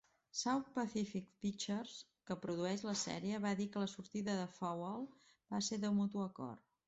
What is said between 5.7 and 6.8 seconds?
"de mutu acord".